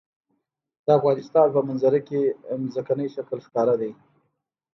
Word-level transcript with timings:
د 0.85 0.87
افغانستان 0.97 1.47
په 1.55 1.59
منظره 1.67 1.99
کې 2.07 2.21
ځمکنی 2.73 3.07
شکل 3.15 3.37
ښکاره 3.45 3.75
دی. 3.81 3.91